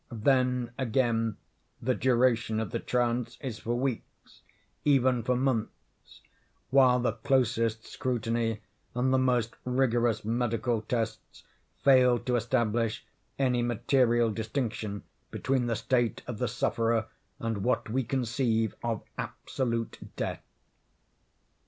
Then 0.11 0.71
again 0.79 1.37
the 1.79 1.93
duration 1.93 2.59
of 2.59 2.71
the 2.71 2.79
trance 2.79 3.37
is 3.39 3.59
for 3.59 3.75
weeks—even 3.75 5.21
for 5.21 5.35
months; 5.35 6.21
while 6.71 6.99
the 6.99 7.11
closest 7.13 7.85
scrutiny, 7.85 8.61
and 8.95 9.13
the 9.13 9.19
most 9.19 9.53
rigorous 9.63 10.25
medical 10.25 10.81
tests, 10.81 11.43
fail 11.83 12.17
to 12.17 12.35
establish 12.35 13.05
any 13.37 13.61
material 13.61 14.31
distinction 14.31 15.03
between 15.29 15.67
the 15.67 15.75
state 15.75 16.23
of 16.25 16.39
the 16.39 16.47
sufferer 16.47 17.05
and 17.37 17.59
what 17.63 17.87
we 17.87 18.03
conceive 18.03 18.73
of 18.83 19.03
absolute 19.19 19.99
death. 20.15 20.41